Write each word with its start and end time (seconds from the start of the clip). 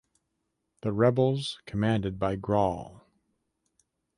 The 0.81 0.91
rebels 0.91 1.59
commanded 1.67 2.17
by 2.17 2.35
Gral. 2.35 3.05